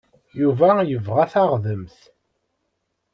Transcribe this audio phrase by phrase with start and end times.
[0.41, 1.97] Yuba yebɣa taɣdemt.